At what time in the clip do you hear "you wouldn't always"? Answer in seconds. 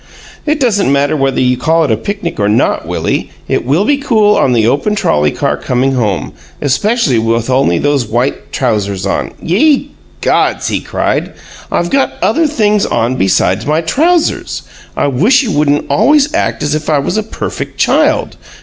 15.43-16.33